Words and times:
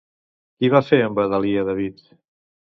Qui 0.57 0.71
va 0.75 0.81
fer 0.87 0.99
embadalir 1.09 1.55
a 1.61 1.69
David? 1.71 2.05